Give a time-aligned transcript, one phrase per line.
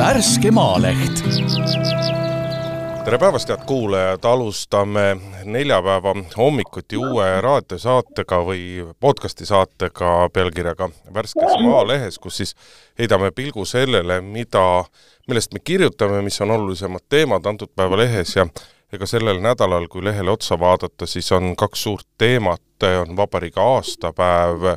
[0.00, 1.20] värske Maaleht.
[3.04, 8.62] Tere päevast, head kuulajad, alustame neljapäeva hommikuti uue raadiosaatega või
[9.00, 12.54] podcasti saatega pealkirjaga Värskes Maalehes, kus siis
[12.98, 14.64] heidame pilgu sellele, mida,
[15.28, 18.48] millest me kirjutame, mis on olulisemad teemad antud päeva lehes ja
[18.92, 24.70] ega sellel nädalal, kui lehele otsa vaadata, siis on kaks suurt teemat, on vabariigi aastapäev,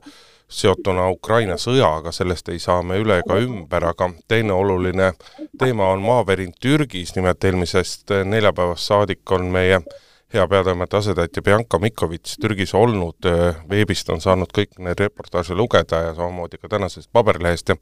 [0.53, 5.13] seotuna Ukraina sõjaga, sellest ei saa me üle ega ümber, aga teine oluline
[5.59, 9.81] teema on maavärin Türgis, nimelt eelmisest neljapäevast saadik on meie
[10.33, 13.27] hea peatoimetaja asetäitja Bianca Mikovits Türgis olnud,
[13.69, 17.69] veebist on saanud kõik need reportaaže lugeda ja samamoodi ka tänasest paberlehest.
[17.69, 17.75] Ja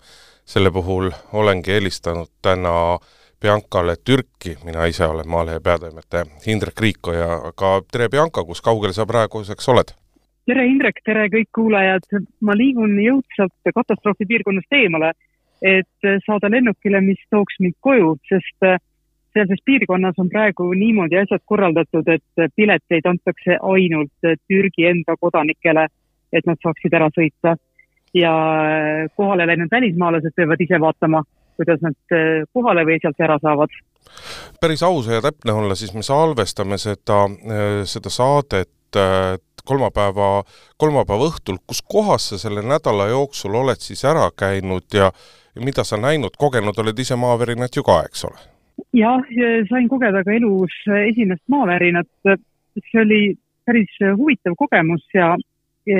[0.45, 3.00] selle puhul olengi helistanud täna
[3.42, 9.06] Biancale Türki, mina ise olen Maalehe peatoimetaja Hindrek Riikoja, aga tere Bianca, kus kaugel sa
[9.06, 9.95] praeguseks oled?
[10.50, 12.08] Tere, Indrek, tere kõik kuulajad.
[12.41, 15.12] ma liigun jõudsalt katastroofipiirkonnast eemale,
[15.62, 18.80] et saada lennukile, mis tooks mind koju, sest äh,
[19.34, 25.86] sealses piirkonnas on praegu niimoodi asjad korraldatud, et pileteid antakse ainult Türgi enda kodanikele,
[26.34, 27.58] et nad saaksid ära sõita.
[28.14, 31.22] ja äh, kohale läinud välismaalased peavad ise vaatama,
[31.56, 33.72] kuidas nad äh, kohale või sealt ära saavad
[34.59, 37.22] päris aus ja täpne olla, siis me salvestame seda,
[37.86, 38.97] seda saadet
[39.66, 40.44] kolmapäeva,
[40.78, 45.12] kolmapäeva õhtul, kus kohas sa selle nädala jooksul oled siis ära käinud ja,
[45.56, 48.42] ja mida sa näinud, kogenud oled ise maavärinat ju ka, eks ole?
[48.95, 49.23] jah,
[49.70, 50.73] sain kogeda ka elus
[51.06, 52.09] esimest maavärinat.
[52.26, 53.22] see oli
[53.66, 55.34] päris huvitav kogemus ja
[55.88, 55.96] e,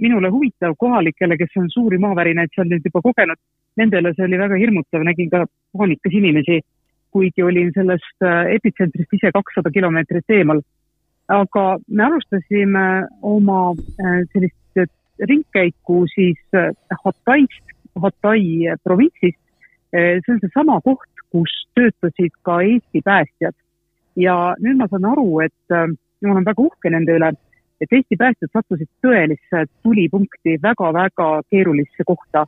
[0.00, 3.40] minule huvitav kohalikele, kes on suuri maavärinaid seal nüüd juba kogenud,
[3.80, 6.60] nendele see oli väga hirmutav, nägin ka paanikas inimesi,
[7.10, 10.60] kuigi olin sellest epitsentrist ise kakssada kilomeetrit eemal
[11.30, 12.86] aga me alustasime
[13.22, 14.86] oma äh, sellist äh,
[15.28, 16.72] ringkäiku siis äh,
[17.04, 17.64] Hataist,
[18.02, 19.36] Hatai provintsis.
[19.90, 23.56] see on seesama koht, kus töötasid ka Eesti päästjad.
[24.16, 27.32] ja nüüd ma saan aru, et ma olen väga uhke nende üle,
[27.80, 32.44] et Eesti päästjad sattusid tõelisse tulipunkti väga-väga keerulisse kohta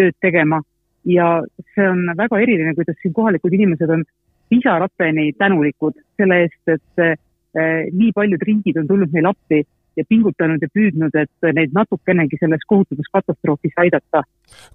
[0.00, 0.62] tööd tegema
[1.04, 1.28] ja
[1.74, 4.04] see on väga eriline, kuidas siin kohalikud inimesed on
[4.48, 7.20] pisarateni tänulikud selle eest, et
[7.56, 9.62] nii paljud riigid on tulnud meile appi
[9.96, 14.22] ja pingutanud ja püüdnud, et neid natukenegi selles kohutavas katastroofis aidata.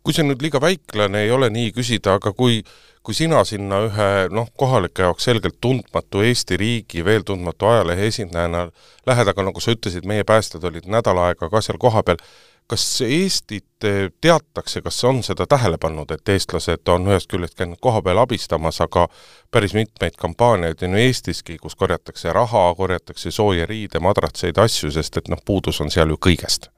[0.03, 2.61] kui see nüüd liiga väiklane ei ole nii küsida, aga kui,
[3.05, 8.65] kui sina sinna ühe noh, kohalike jaoks selgelt tundmatu Eesti riigi, veel tundmatu ajalehe esindajana
[9.07, 12.19] lähed, aga nagu sa ütlesid, meie päästjad olid nädal aega ka seal kohapeal,
[12.71, 17.81] kas Eestit eh, teatakse, kas on seda tähele pannud, et eestlased on ühest küljest käinud
[17.83, 19.07] kohapeal abistamas, aga
[19.51, 25.19] päris mitmeid kampaaniaid on ju Eestiski, kus korjatakse raha, korjatakse sooja riide, madratseid, asju, sest
[25.19, 26.69] et noh, puudus on seal ju kõigest.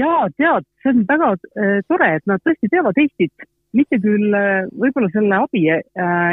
[0.00, 3.48] jaa, tead, see on väga äh, tore, et nad tõesti teavad Eestit,
[3.78, 5.80] mitte küll äh, võib-olla selle abi äh,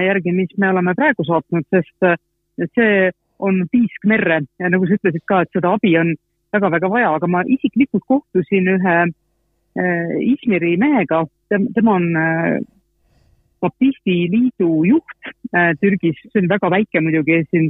[0.07, 2.09] järgi, mis me oleme praegu saatnud, sest
[2.73, 3.11] see
[3.41, 6.15] on piisk merre ja nagu sa ütlesid ka, et seda abi on
[6.53, 12.59] väga-väga vaja, aga ma isiklikult kohtusin ühe äh, Izmiri mehega, tema on äh,
[13.61, 17.69] baptisti liidu juht äh, Türgis, see on väga väike muidugi siin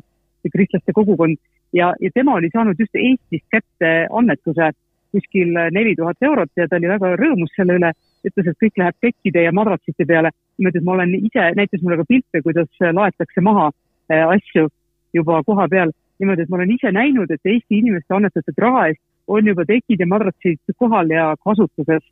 [0.54, 1.38] kristlaste kogukond.
[1.74, 4.72] Ja, ja tema oli saanud just Eestist kätte annetuse
[5.12, 7.92] kuskil neli tuhat eurot ja ta oli väga rõõmus selle üle,
[8.28, 10.32] ütles, et kõik läheb tekkide ja madratsite peale.
[10.58, 13.70] niimoodi, et ma olen ise, näitas mulle ka pilte, kuidas laetakse maha
[14.12, 14.70] äh, asju
[15.14, 19.02] juba koha peal niimoodi, et ma olen ise näinud, et Eesti inimeste annetatud raha eest
[19.28, 22.04] on juba tekid ja madratsid kohal ja kasutuses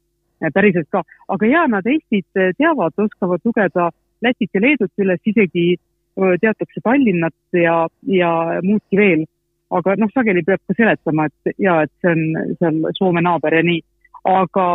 [0.54, 1.04] päriselt ka.
[1.28, 3.90] aga ja nad Eestit äh, teavad, oskavad lugeda
[4.22, 5.76] Lätit ja Leedut üles, isegi
[6.42, 8.32] teatakse Tallinnat ja, ja
[8.64, 9.26] muudki veel.
[9.70, 13.64] aga noh, sageli peab ka seletama, et ja, et see on seal Soome naaber ja
[13.64, 13.82] nii.
[14.28, 14.66] aga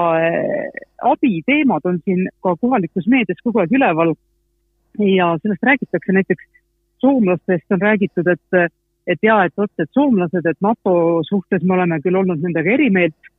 [1.11, 4.15] abiteemad on siin ka kohalikus meedias kogu aeg üleval
[5.03, 6.47] ja sellest räägitakse näiteks
[7.03, 8.73] soomlastest on räägitud, et
[9.07, 12.91] et ja, et vot, et soomlased, et NATO suhtes me oleme küll olnud nendega eri
[12.91, 13.31] meelt,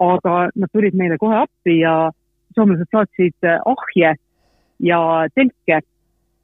[0.00, 2.10] aga nad tulid meile kohe appi ja
[2.56, 4.14] soomlased saatsid eh, ahje
[4.82, 5.00] ja
[5.34, 5.80] telke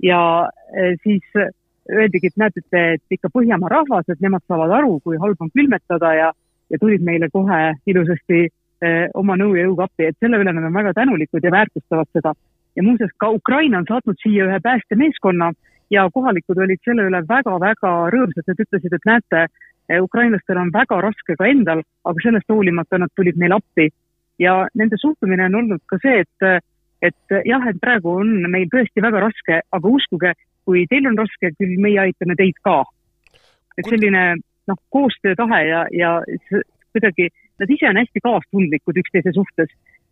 [0.05, 0.21] ja
[0.77, 1.25] eh, siis
[1.89, 6.13] öeldigi, et näete, et, ikka Põhjamaa rahvas, et nemad saavad aru, kui halb on külmetada
[6.15, 6.33] ja,
[6.71, 10.69] ja tulid meile kohe ilusasti eh, oma nõu ja jõuga appi, et selle üle nad
[10.69, 12.35] on väga tänulikud ja väärtustavad seda.
[12.77, 15.53] ja muuseas, ka Ukraina on saatnud siia ühe päästemeeskonna
[15.90, 19.46] ja kohalikud olid selle üle väga-väga rõõmsad, nad ütlesid, et näete,
[20.02, 23.88] ukrainlastel on väga raske ka endal, aga sellest hoolimata nad tulid meile appi.
[24.38, 26.62] ja nende suhtumine on olnud ka see, et,
[27.02, 30.32] et jah, et praegu on meil tõesti väga raske, aga uskuge,
[30.64, 32.85] kui teil on raske, küll meie aitame teid ka.
[33.79, 34.37] et selline
[34.69, 36.20] noh, koostöötahe ja, ja
[36.93, 39.70] kuidagi nad ise on hästi kaastundlikud üksteise suhtes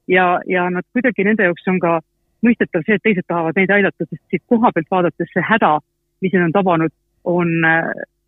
[0.09, 2.01] ja, ja nad kuidagi, nende jaoks on ka
[2.47, 5.77] mõistetav see, et teised tahavad neid aidata, sest siit koha pealt vaadates see häda,
[6.25, 6.97] mis neid on tabanud,
[7.27, 7.53] on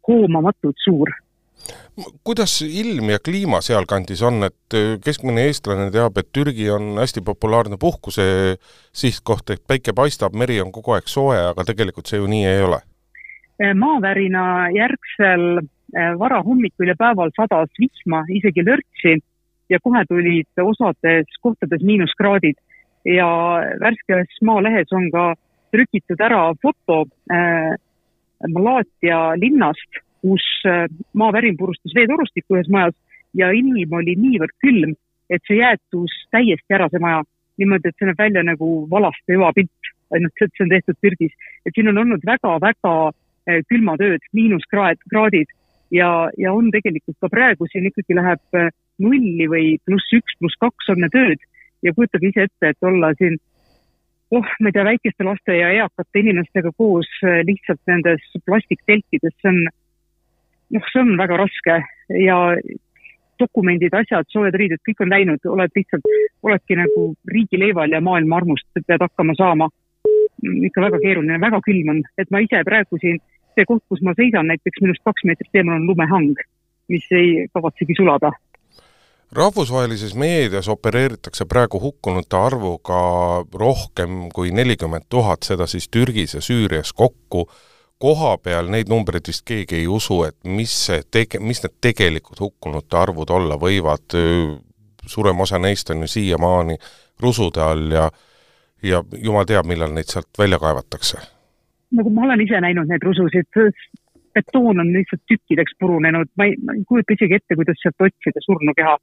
[0.08, 1.12] hoomamatult suur.
[2.24, 7.76] Kuidas ilm ja kliima sealkandis on, et keskmine eestlane teab, et Türgi on hästi populaarne
[7.80, 8.24] puhkuse
[8.94, 12.62] sihtkoht, et päike paistab, meri on kogu aeg soe, aga tegelikult see ju nii ei
[12.68, 12.80] ole?
[13.74, 15.58] maavärina järgsel
[16.18, 19.16] varahommikul ja päeval sadas vihma, isegi lörtsi
[19.70, 22.54] ja kohe tulid osades kohtades miinuskraadid
[23.08, 23.28] ja
[23.80, 25.32] värskes Maalehes on ka
[25.72, 27.74] trükitud ära foto äh,
[28.48, 32.96] Malatia linnast, kus äh, maavärin purustas veetorustikku ühes majas
[33.36, 34.94] ja ilm oli niivõrd külm,
[35.30, 37.24] et see jäätus täiesti ära, see maja.
[37.58, 41.32] niimoodi, et see näeb välja nagu valaste hüvapilt, ainult et see on tehtud Türgis.
[41.66, 45.50] et siin on olnud väga-väga äh, külmad ööd, miinuskraad, kraadid
[45.90, 50.58] ja, ja on tegelikult ka praegu siin ikkagi läheb äh, nulli või pluss üks, pluss
[50.62, 51.42] kaks on need ööd
[51.82, 53.38] ja kujutage ise ette, et olla siin
[54.30, 59.52] oh, ma ei tea, väikeste laste ja eakate inimestega koos äh, lihtsalt nendes plastiktelkides, see
[59.52, 59.64] on,
[60.76, 61.80] noh, see on väga raske
[62.24, 62.38] ja
[63.38, 66.06] dokumendid, asjad, soojad riided, kõik on läinud, oled lihtsalt,
[66.42, 69.68] oledki nagu riigileival ja maailma armust pead hakkama saama.
[70.42, 73.18] ikka väga keeruline, väga külm on, et ma ise praegu siin
[73.54, 76.38] see koht, kus ma seisan, näiteks minust kaks meetrit eemal on lumehang,
[76.88, 78.30] mis ei kavatsegi sulada.
[79.32, 83.00] Rahvusvahelises meedias opereeritakse praegu hukkunute arvuga
[83.54, 87.48] rohkem kui nelikümmend tuhat, seda siis Türgis ja Süürias kokku.
[87.98, 92.40] koha peal neid numbreid vist keegi ei usu, et mis see tege-, mis need tegelikult
[92.40, 94.14] hukkunute arvud olla võivad,
[95.06, 96.78] suurem osa neist on ju siiamaani
[97.20, 98.10] rusude all ja
[98.82, 101.18] ja jumal teab, millal neid sealt välja kaevatakse
[101.96, 103.48] nagu ma olen ise näinud neid rususid,
[104.34, 108.42] betoon on lihtsalt tükkideks purunenud, ma ei, ma ei kujuta isegi ette, kuidas sealt otsida
[108.44, 108.96] surnukeha.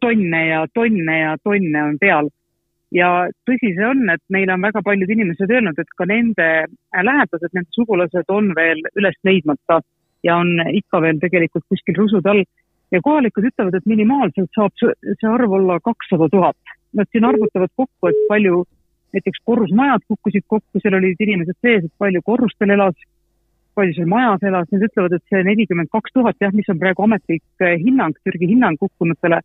[0.00, 2.30] Tonne ja tonne ja tonne on peal.
[2.90, 3.08] ja
[3.46, 6.46] tõsi see on, et meile on väga paljud inimesed öelnud, et ka nende
[6.90, 9.78] lähedased, nende sugulased on veel üles leidmata
[10.26, 12.42] ja on ikka veel tegelikult kuskil rusude all.
[12.90, 16.58] ja kohalikud ütlevad, et minimaalselt saab see arv olla kakssada tuhat.
[16.98, 18.64] Nad siin arvutavad kokku, et palju
[19.14, 22.96] näiteks korrusmajad kukkusid kokku, seal olid inimesed sees, et palju korrustel elas,
[23.78, 27.06] palju seal majas elas, nad ütlevad, et see nelikümmend kaks tuhat jah, mis on praegu
[27.06, 29.40] ametlik eh, hinnang, Türgi hinnang hukkunutele,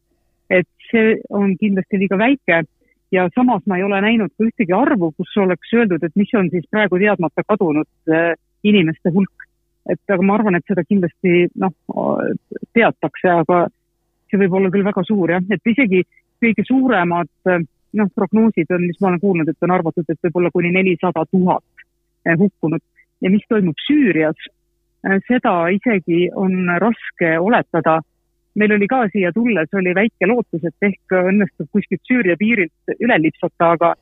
[0.50, 2.64] et see on kindlasti liiga väike
[3.12, 6.50] ja samas ma ei ole näinud ka ühtegi arvu, kus oleks öeldud, et mis on
[6.54, 8.34] siis praegu teadmata kadunud eh,
[8.64, 9.48] inimeste hulk.
[9.90, 11.74] et aga ma arvan, et seda kindlasti noh,
[12.74, 13.68] teatakse, aga
[14.32, 16.02] see võib olla küll väga suur jah, et isegi
[16.42, 17.62] kõige suuremad äh,
[17.94, 21.26] noh, prognoosid on, mis ma olen kuulnud, et on arvatud, et võib olla kuni nelisada
[21.30, 21.64] tuhat
[22.26, 22.84] eh, hukkunut
[23.22, 24.50] ja mis toimub Süürias,
[25.30, 28.00] seda isegi on raske oletada.
[28.56, 33.18] Meil oli ka siia tulles, oli väike lootus, et ehk õnnestub kuskilt Süüria piirilt üle
[33.22, 33.94] lipsata, aga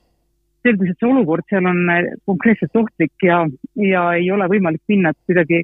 [0.64, 3.44] selgus, et see olukord seal on eh, konkreetselt ohtlik ja,
[3.82, 5.64] ja ei ole võimalik minna, et kuidagi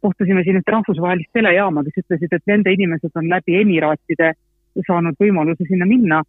[0.00, 4.32] kohtusime siin ühte rahvusvahelist telejaama, kes ütlesid, et nende inimesed on läbi Emiraatide
[4.86, 6.22] saanud võimaluse sinna minna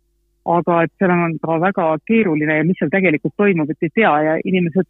[0.46, 4.12] aga et seal on ka väga keeruline ja mis seal tegelikult toimub, et ei tea
[4.28, 4.88] ja inimesed,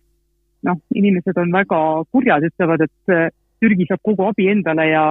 [0.67, 1.79] noh, inimesed on väga
[2.11, 3.29] kurjad, ütlevad, et äh,
[3.61, 5.03] Türgi saab kogu abi endale ja,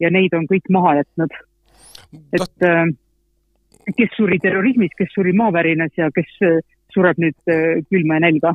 [0.00, 1.38] ja neid on kõik maha jätnud.
[2.32, 2.84] et äh,
[3.96, 6.60] kes suri terrorismis, kes suri maavärines ja kes äh,
[6.94, 7.36] sureb nüüd
[7.90, 8.54] külma ja nälga.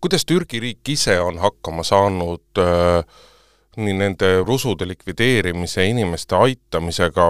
[0.00, 3.02] kuidas Türgi riik ise on hakkama saanud äh,
[3.76, 7.26] nii nende rusude likvideerimise, inimeste aitamisega,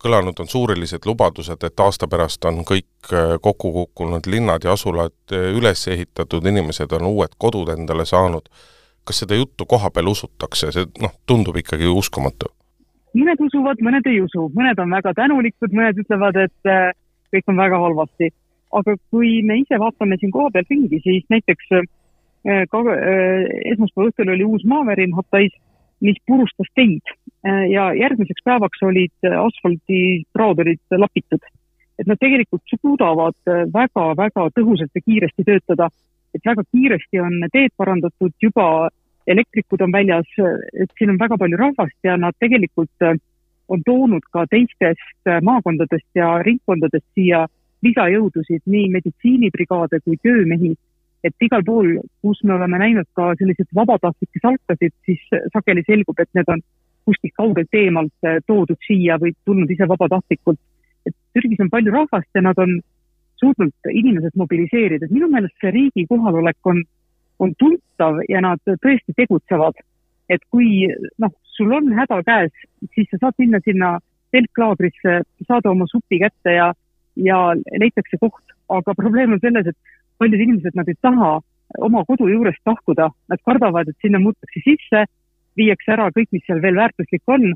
[0.00, 5.14] kõlanud on suurilised lubadused, et aasta pärast on kõik äh, kokku kukkunud linnad ja asulad
[5.32, 8.48] äh, üles ehitatud, inimesed on uued kodud endale saanud.
[9.04, 12.52] Kas seda juttu koha peal usutakse, see noh, tundub ikkagi uskumatu?
[13.12, 16.94] mõned usuvad, mõned ei usu, mõned on väga tänulikud, mõned ütlevad, et äh,
[17.34, 18.30] kõik on väga halvasti.
[18.72, 21.66] aga kui me ise vaatame siin kohapeal ringi, siis näiteks
[22.72, 22.78] ka
[23.68, 25.52] esmaspäeva õhtul oli uus maavärin Hatais
[26.02, 27.02] mis purustas teid
[27.46, 31.42] äh, ja järgmiseks päevaks olid äh, asfaldipraod olid lapitud.
[32.00, 35.88] et nad tegelikult suudavad väga-väga äh, tõhusalt ja kiiresti töötada,
[36.34, 38.90] et väga kiiresti on teed parandatud, juba
[39.26, 40.28] elektrikud on väljas,
[40.74, 43.06] et siin on väga palju rahvast ja nad tegelikult
[43.68, 47.44] on toonud ka teistest maakondadest ja ringkondadest siia
[47.82, 50.74] lisajõudusid, nii meditsiinibrigaade kui töömehi
[51.26, 55.22] et igal pool, kus me oleme näinud ka selliseid vabatahtlikke salkasid, siis
[55.54, 56.62] sageli selgub, et need on
[57.06, 60.58] kuskilt kaugelt eemalt eh, toodud siia või tulnud ise vabatahtlikult.
[61.06, 62.76] et Türgis on palju rahvast ja nad on
[63.42, 66.82] suutnud inimesed mobiliseerida, et minu meelest see riigi kohalolek on,
[67.42, 69.80] on tuntav ja nad tõesti tegutsevad.
[70.32, 70.86] et kui
[71.20, 72.52] noh, sul on häda käes,
[72.94, 73.98] siis sa saad minna sinna
[74.32, 75.18] telklaagrisse,
[75.48, 76.70] saada oma supi kätte ja,
[77.20, 77.40] ja
[77.82, 81.34] leitakse koht, aga probleem on selles, et paljud inimesed, nad ei taha
[81.84, 85.04] oma kodu juurest lahkuda, nad kardavad, et sinna muutakse sisse,
[85.58, 87.52] viiakse ära kõik, mis seal veel väärtuslik on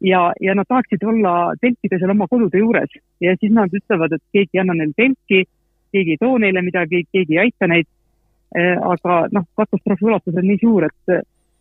[0.00, 2.90] ja, ja nad tahaksid olla telkida seal oma kodude juures
[3.20, 5.44] ja siis nad ütlevad, et keegi ei anna neile telki,
[5.92, 7.88] keegi ei too neile midagi, keegi ei aita neid.
[8.80, 11.18] aga noh, katastroofi ulatus on nii suur, et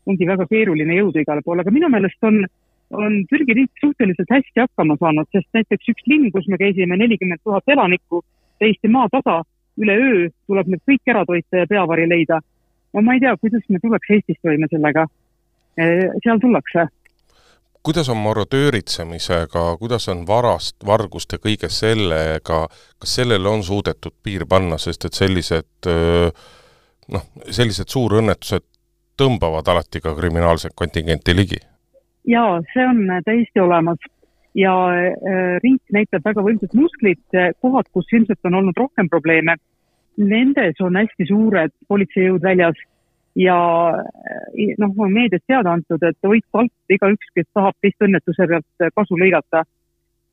[0.08, 2.38] ongi väga keeruline jõuda igale poole, aga minu meelest on,
[2.96, 7.44] on Türgi riik suhteliselt hästi hakkama saanud, sest näiteks üks linn, kus me käisime, nelikümmend
[7.44, 8.22] tuhat elanikku,
[8.63, 9.41] täiesti maatasa,
[9.77, 12.39] üleöö tuleb need kõik ära toita ja peavari leida.
[12.94, 15.06] no ma ei tea, kuidas me tuleks Eestis toime sellega.
[16.24, 16.88] seal tullakse
[17.84, 22.65] kuidas on marodööritsemisega, kuidas on varast, varguste, kõige sellega,
[23.00, 25.89] kas sellele on suudetud piir panna, sest et sellised
[27.13, 28.65] noh, sellised suurõnnetused
[29.17, 31.63] tõmbavad alati ka kriminaalset kontingenti ligi?
[32.27, 34.00] jaa, see on täiesti olemas.
[34.57, 34.74] Ja
[35.62, 37.22] riik näitab väga võimsat musklit,
[37.62, 39.53] kohad, kus ilmselt on olnud rohkem probleeme,
[40.17, 42.79] nendes on hästi suured politseijõud väljas
[43.38, 43.58] ja
[44.58, 48.88] eh, noh, on meedias teada antud, et hoidku alt igaüks, kes tahab teist õnnetuse pealt
[48.96, 49.63] kasu lõigata.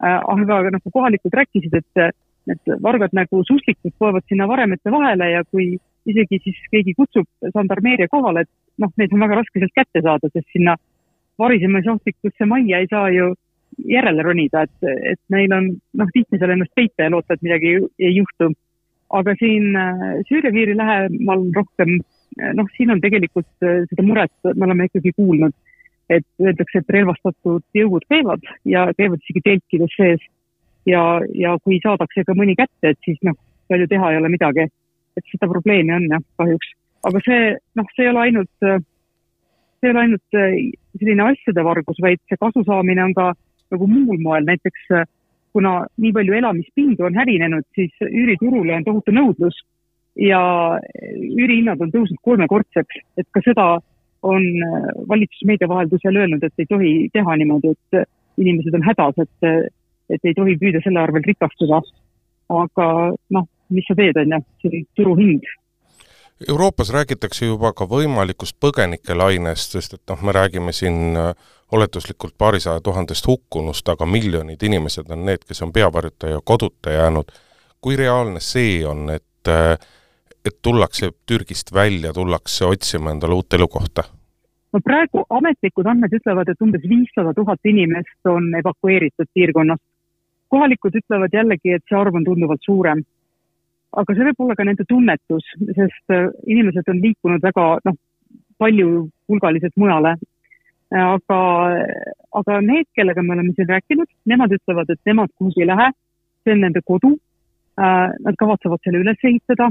[0.05, 2.15] Eh, aga nagu kohalikud rääkisid, et
[2.49, 5.75] need vargad nagu suslikud poevad sinna varemete vahele ja kui
[6.07, 10.29] isegi siis keegi kutsub žandarmeeria kohale, et noh, neid on väga raske sealt kätte saada,
[10.33, 10.77] sest sinna
[11.41, 13.33] varisemissahtlikusse majja ei saa ju
[13.91, 17.77] järele ronida, et, et neil on noh, lihtne seal ennast peita ja loota, et midagi
[17.99, 18.53] ei juhtu.
[19.15, 21.99] aga siin eh, Süüria piiri lähemal rohkem
[22.55, 25.55] noh, siin on tegelikult äh, seda muret, me oleme ikkagi kuulnud,
[26.13, 30.25] et öeldakse, et relvastatud jõugud käivad ja käivad isegi telkides sees.
[30.87, 33.37] ja, ja kui saadakse ka mõni kätte, et siis noh,
[33.69, 34.69] palju teha ei ole midagi.
[35.17, 36.75] et seda probleemi on jah, kahjuks.
[37.09, 40.57] aga see, noh, see ei ole ainult, see ei ole ainult äh,
[40.99, 43.33] selline asjade vargus, vaid see kasu saamine on ka
[43.73, 45.07] nagu muul moel, näiteks äh,
[45.55, 49.63] kuna nii palju elamispindu on hävinenud, siis üüriturule on tohutu nõudlus
[50.21, 50.41] ja
[51.11, 53.67] üürihinnad on tõusnud kolmekordseks, et ka seda
[54.25, 58.07] on äh, valitsus meedia vaheldusel öelnud, et ei tohi teha niimoodi, et äh,
[58.41, 59.67] inimesed on hädas, et, äh,
[60.09, 61.83] et ei tohi püüda selle arvel rikastuda.
[62.55, 62.87] aga
[63.33, 65.47] noh, mis sa teed, on ju, see on turuhind
[66.49, 71.17] Euroopas räägitakse juba ka võimalikust põgenikelainest, sest et noh, me räägime siin
[71.73, 77.33] oletuslikult paarisaja tuhandest hukkunust, aga miljonid inimesed on need, kes on peavarjuta ja koduta jäänud.
[77.81, 79.49] kui reaalne see on, et
[80.45, 84.05] et tullakse Türgist välja, tullakse otsima endale uut elukohta?
[84.75, 89.83] no praegu ametlikud andmed ütlevad, et umbes viissada tuhat inimest on evakueeritud piirkonnast.
[90.49, 93.03] kohalikud ütlevad jällegi, et see arv on tunduvalt suurem.
[93.97, 97.99] aga see võib olla ka nende tunnetus, sest äh, inimesed on liikunud väga noh,
[98.59, 100.17] palju hulgaliselt mujale.
[100.95, 101.39] aga,
[102.41, 105.89] aga need, kellega me oleme siin rääkinud, nemad ütlevad, et nemad kuhugi ei lähe,
[106.45, 107.15] see on nende kodu.
[107.75, 109.71] Äh, nad kavatsevad selle üles ehitada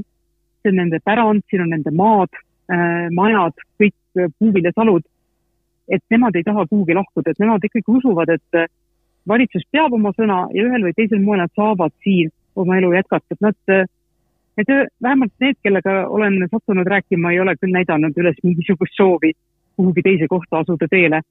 [0.64, 5.04] see on nende pärand, siin on nende maad äh,, majad, kõik äh, puuviljasalud.
[5.92, 8.70] et nemad ei taha kuhugi lahkuda, et nemad ikkagi usuvad, et äh,
[9.28, 13.36] valitsus peab oma sõna ja ühel või teisel moel nad saavad siin oma elu jätkata,
[13.36, 13.88] et nad,
[14.58, 14.72] et
[15.04, 19.34] vähemalt need, kellega olen sattunud rääkima, ei ole küll näidanud üles mingisugust soovi
[19.76, 21.22] kuhugi teise kohta asuda teele.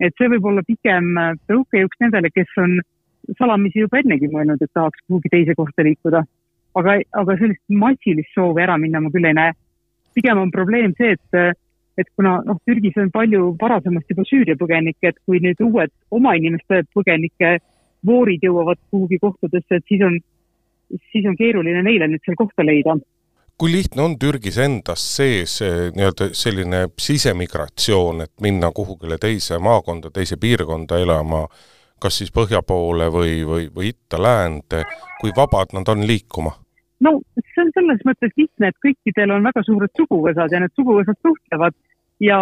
[0.00, 1.06] et see võib olla pigem
[1.48, 2.74] tõukejõuks nendele, kes on
[3.38, 6.20] salamisi juba ennegi mõelnud, et tahaks kuhugi teise kohta liikuda
[6.80, 9.54] aga, aga sellist massilist soovi ära minna ma küll ei näe.
[10.16, 11.58] pigem on probleem see, et,
[12.00, 16.32] et kuna noh, Türgis on palju varasemast juba Süüria põgenikke, et kui nüüd uued oma
[16.38, 17.58] inimeste põgenike
[18.06, 20.16] voorid jõuavad kuhugi kohtadesse, et siis on,
[21.12, 22.96] siis on keeruline neile nüüd seal kohta leida
[23.58, 25.60] kui lihtne on Türgis endas sees
[25.96, 31.46] nii-öelda selline sisemigratsioon, et minna kuhugile teise maakonda, teise piirkonda elama,
[32.00, 34.84] kas siis põhja poole või, või, või itta-läände,
[35.20, 36.52] kui vabad nad on liikuma?
[37.06, 41.18] No see on selles mõttes lihtne, et kõikidel on väga suured suguvõsad ja need suguvõsad
[41.22, 41.76] suhtlevad
[42.20, 42.38] ja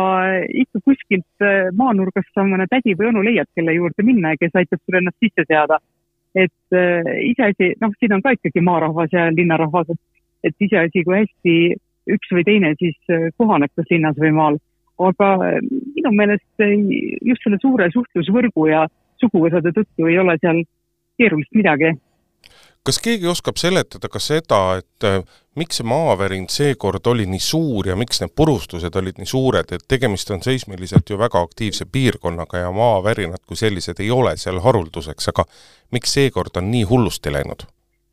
[0.62, 4.61] ikka kuskilt äh, maanurgast sa mõne tädi või onu leiad, kelle juurde minna ja kes
[4.61, 5.80] aitab sul ennast sisse seada.
[6.35, 10.00] et äh, iseasi, noh, siin on ka ikkagi maarahvas ja linnarahvas, et,
[10.50, 11.54] et iseasi, kui hästi
[12.11, 14.59] üks või teine siis äh, kohaneb kas linnas või maal.
[14.99, 15.28] aga
[15.94, 16.62] minu meelest
[17.26, 18.85] just selle suure suhtlusvõrgu ja
[19.18, 20.61] suguvõsade tõttu ei ole seal
[21.18, 21.90] keerulist midagi
[22.84, 25.22] kas keegi oskab seletada ka seda, et äh,
[25.56, 29.86] miks see maavärin seekord oli nii suur ja miks need purustused olid nii suured, et
[29.88, 35.30] tegemist on seismiliselt ju väga aktiivse piirkonnaga ja maavärinad kui sellised ei ole seal harulduseks,
[35.32, 35.46] aga
[35.96, 37.64] miks seekord on nii hullusti läinud?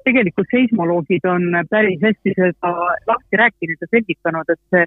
[0.02, 2.70] tegelikult seismoloogid on päris hästi seda
[3.08, 4.86] lahti rääkinud ja selgitanud, et see,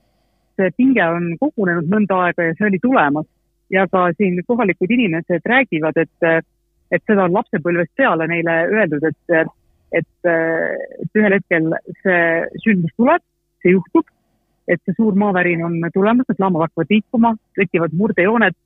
[0.59, 3.29] see pinge on kogunenud mõnda aega ja see oli tulemas.
[3.71, 6.49] ja ka siin kohalikud inimesed räägivad, et,
[6.91, 9.55] et seda on lapsepõlvest peale neile öeldud, et
[9.93, 11.73] et, et ühel hetkel
[12.03, 12.21] see
[12.65, 13.23] sündmus tuleb,
[13.63, 14.07] see juhtub,
[14.69, 18.57] et see suur maavärin on tulemas, need laamad hakkavad liikuma, tekivad murdejooned,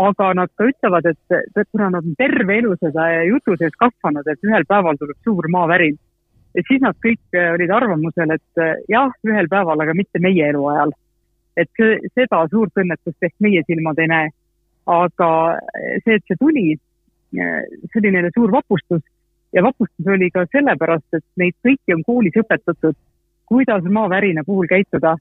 [0.00, 4.46] aga nad ka ütlevad, et kuna nad on terve elu seda jutu sees kasvanud, et
[4.46, 5.96] ühel päeval tuleb suur maavärin,
[6.54, 10.94] et siis nad kõik olid arvamusel, et jah, ühel päeval, aga mitte meie eluajal.
[11.58, 14.28] et see, seda suurt õnnetust ehk meie silmad ei näe.
[14.86, 15.58] aga
[16.04, 16.78] see, et see tuli,
[17.34, 19.02] see oli neile suur vapustus
[19.52, 22.96] ja vapustus oli ka sellepärast, et neid kõiki on koolis õpetatud,
[23.50, 25.16] kuidas maavärina puhul käituda.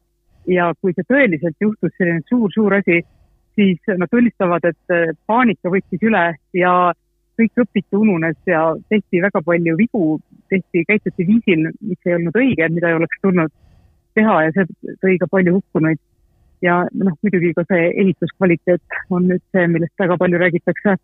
[0.48, 3.04] ja kui see tõeliselt juhtus selline suur-suur asi,
[3.56, 6.24] siis nad tunnistavad, et äh, paanika võttis üle
[6.58, 6.72] ja
[7.38, 10.20] kõik õpiti ununes ja tehti väga palju vigu,
[10.50, 13.54] tehti, käituti viisil, mis ei olnud õige, mida ei oleks tulnud
[14.18, 16.00] teha ja see tõi ka palju hukkunuid.
[16.62, 20.98] ja noh, muidugi ka see ehituskvaliteet on nüüd see, millest väga palju räägitakse,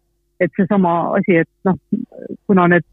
[0.44, 1.78] et seesama asi, et noh,
[2.48, 2.88] kuna need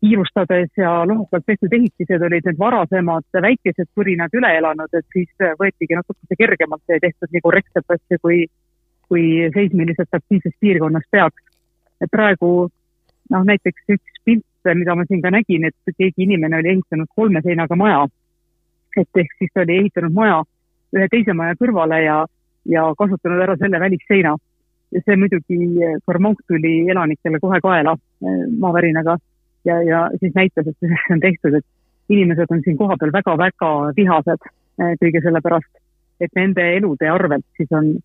[0.00, 5.98] kiirustades ja lohukalt tehtud ehitised olid need varasemad väikesed purinad üle elanud, et siis võetigi
[5.98, 8.44] natukese kergemalt ja tehtud nii korrektset asja, kui,
[9.08, 9.24] kui
[9.54, 11.42] seismiliselt aktiivses piirkonnas peaks.
[12.00, 12.68] et praegu
[13.30, 17.42] noh, näiteks üks pilt, mida ma siin ka nägin, et keegi inimene oli ehitanud kolme
[17.42, 18.06] seinaga maja.
[18.96, 20.42] et ehk siis ta oli ehitanud maja
[20.96, 22.18] ühe teise maja kõrvale ja,
[22.64, 24.36] ja kasutanud ära selle välisseina.
[24.92, 25.58] ja see muidugi,
[26.06, 27.96] Karmonk tuli elanikele kohe kaela
[28.58, 29.18] maavärinaga
[29.64, 31.66] ja, ja siis näitas, et see on tehtud, et
[32.08, 35.70] inimesed on siin kohapeal väga-väga vihased eh, kõige selle pärast,
[36.20, 37.96] et nende elude arvelt siis on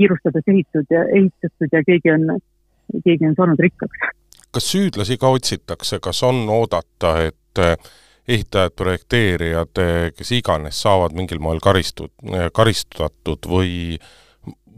[0.00, 2.38] kiirustades ehitud ja ehitatud ja keegi on,
[3.04, 4.06] keegi on saanud rikkaks.
[4.50, 7.76] kas süüdlasi ka otsitakse, kas on oodata, et eh,
[8.28, 12.12] ehitajad, projekteerijad, eh, kes iganes, saavad mingil moel karistud,
[12.54, 13.98] karistatud või,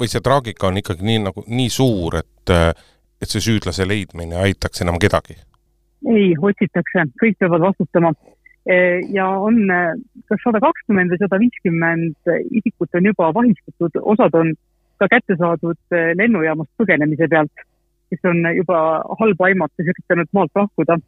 [0.01, 2.57] või see traagika on ikkagi nii nagu, nii suur, et,
[3.23, 5.39] et see süüdlase leidmine aitaks enam kedagi?
[6.09, 8.13] Ei, otsitakse, kõik peavad vastutama.
[8.63, 8.75] E,
[9.11, 9.59] ja on
[10.31, 14.53] kas sada kakskümmend või sada viiskümmend isikut on juba vahistatud, osad on
[15.03, 17.65] ka kätte saadud e, lennujaamast põgenemise pealt,
[18.13, 18.79] kes on juba
[19.19, 20.99] halba aimates üritanud maalt lahkuda.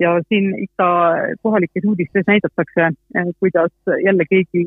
[0.00, 0.86] ja siin ikka
[1.42, 3.72] kohalikes uudistes näidatakse, e, kuidas
[4.04, 4.66] jälle keegi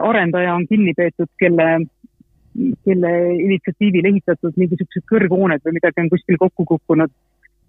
[0.00, 1.68] arendaja on kinni peetud, kelle,
[2.84, 7.12] kelle initsiatiivil ehitatud mingisugused kõrghooned või midagi on kuskil kokku kukkunud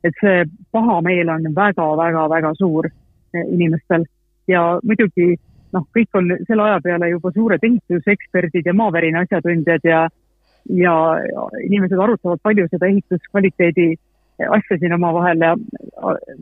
[0.04, 4.06] et see pahameel on väga-väga-väga suur eh, inimestel
[4.50, 5.36] ja muidugi
[5.76, 10.06] noh, kõik on selle aja peale juba suured ehituseksperdid ja maavärina asjatundjad ja,
[10.84, 10.96] ja
[11.64, 13.92] inimesed arutavad palju seda ehituskvaliteedi
[14.42, 15.52] asja siin omavahel ja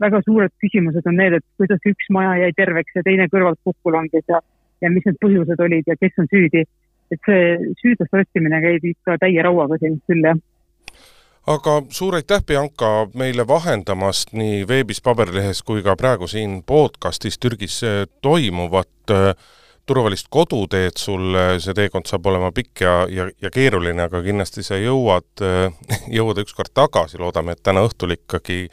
[0.00, 3.92] väga suured küsimused on need, et kuidas üks maja jäi terveks ja teine kõrvalt kokku
[3.92, 4.40] langes ja,
[4.80, 6.64] ja mis need põhjused olid ja kes on süüdi.
[7.10, 10.38] et see süüdlaste otsimine käib ikka täie rauaga siin küll, jah
[11.46, 17.80] aga suur aitäh, Bianca, meile vahendamast nii veebis, paberlehes kui ka praegu siin podcastis Türgis
[17.82, 19.32] eh, toimuvat eh,
[19.86, 24.78] turvalist koduteed sulle, see teekond saab olema pikk ja, ja, ja keeruline, aga kindlasti sa
[24.78, 25.72] jõuad, eh,
[26.18, 28.66] jõuad ükskord tagasi, loodame, et täna õhtul ikkagi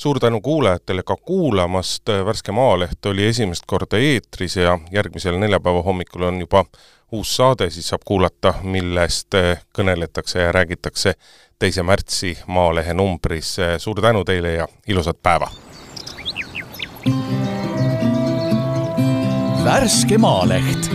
[0.00, 6.28] suur tänu kuulajatele ka kuulamast, Värske Maaleht oli esimest korda eetris ja järgmisel neljapäeva hommikul
[6.28, 6.64] on juba
[7.12, 9.34] uus saade, siis saab kuulata, millest
[9.76, 11.16] kõneletakse ja räägitakse
[11.60, 13.56] teise märtsi Maalehe numbris.
[13.78, 15.50] suur tänu teile ja ilusat päeva!
[19.64, 20.90] värske Maaleht